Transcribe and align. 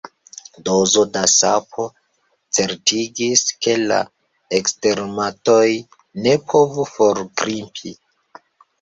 Dozo 0.69 1.03
da 1.17 1.21
sapo 1.33 1.85
certigis, 2.59 3.45
ke 3.67 3.77
la 3.93 4.01
ekstermatoj 4.63 5.69
ne 6.27 6.37
povu 6.51 6.91
forgrimpi. 6.99 7.99